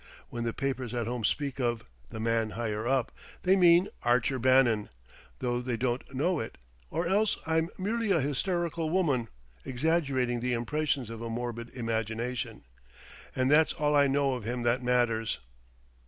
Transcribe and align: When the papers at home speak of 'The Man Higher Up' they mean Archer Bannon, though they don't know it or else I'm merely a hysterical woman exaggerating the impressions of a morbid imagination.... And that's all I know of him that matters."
When 0.29 0.45
the 0.45 0.51
papers 0.51 0.95
at 0.95 1.05
home 1.05 1.23
speak 1.23 1.59
of 1.59 1.85
'The 2.09 2.19
Man 2.19 2.49
Higher 2.57 2.87
Up' 2.87 3.11
they 3.43 3.55
mean 3.55 3.87
Archer 4.01 4.39
Bannon, 4.39 4.89
though 5.37 5.61
they 5.61 5.77
don't 5.77 6.11
know 6.15 6.39
it 6.39 6.57
or 6.89 7.05
else 7.05 7.37
I'm 7.45 7.69
merely 7.77 8.09
a 8.09 8.19
hysterical 8.19 8.89
woman 8.89 9.27
exaggerating 9.63 10.39
the 10.39 10.53
impressions 10.53 11.11
of 11.11 11.21
a 11.21 11.29
morbid 11.29 11.69
imagination.... 11.75 12.63
And 13.35 13.51
that's 13.51 13.73
all 13.73 13.95
I 13.95 14.07
know 14.07 14.33
of 14.33 14.43
him 14.43 14.63
that 14.63 14.81
matters." 14.81 15.37